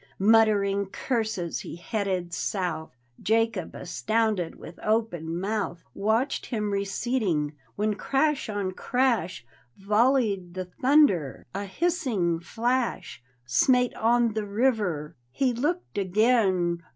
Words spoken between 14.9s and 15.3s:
1